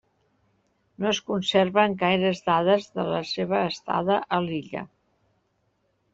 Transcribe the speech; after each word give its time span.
No 1.03 1.09
es 1.09 1.19
conserven 1.27 1.93
gaires 1.99 2.41
dades 2.47 2.89
de 2.97 3.07
la 3.11 3.21
seva 3.33 3.61
estada 3.75 4.19
a 4.39 4.43
l'illa. 4.49 4.85